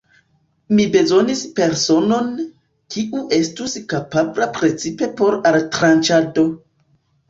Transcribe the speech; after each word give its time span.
Mi 0.77 0.85
bezonis 0.95 1.43
personon, 1.59 2.33
kiu 2.97 3.23
estus 3.41 3.79
kapabla 3.95 4.51
precipe 4.59 5.15
por 5.23 5.43
altranĉado. 5.57 6.53